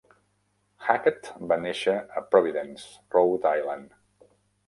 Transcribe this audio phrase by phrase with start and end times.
[0.85, 3.95] Hackett va néixer a Providence, Rhode Island.